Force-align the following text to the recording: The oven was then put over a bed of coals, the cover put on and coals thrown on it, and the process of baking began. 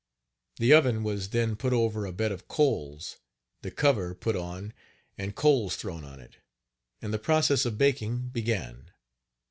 The 0.57 0.73
oven 0.73 1.03
was 1.03 1.29
then 1.29 1.55
put 1.55 1.73
over 1.73 2.07
a 2.07 2.11
bed 2.11 2.31
of 2.31 2.47
coals, 2.47 3.17
the 3.61 3.69
cover 3.69 4.15
put 4.15 4.35
on 4.35 4.73
and 5.15 5.35
coals 5.35 5.75
thrown 5.75 6.03
on 6.03 6.19
it, 6.19 6.37
and 7.03 7.13
the 7.13 7.19
process 7.19 7.65
of 7.67 7.77
baking 7.77 8.29
began. 8.29 8.89